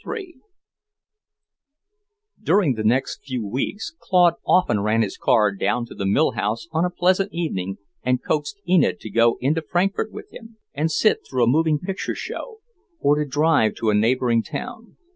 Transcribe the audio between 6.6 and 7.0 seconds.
on a